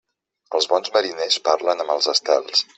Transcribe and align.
Els 0.59 0.67
bons 0.71 0.91
mariners 0.95 1.39
parlen 1.51 1.85
amb 1.87 1.97
els 1.99 2.13
estels. 2.19 2.69